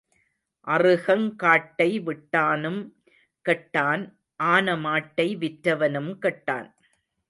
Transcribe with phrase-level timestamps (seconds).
[0.67, 2.81] அறுகங் காட்டை விட்டானும்
[3.45, 4.03] கெட்டான்
[4.39, 6.69] ஆன மாட்டை விற்றவனும் கெட்டான்.